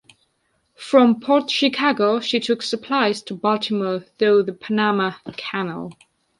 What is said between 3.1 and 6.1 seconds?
to Baltimore though the Panama Canal.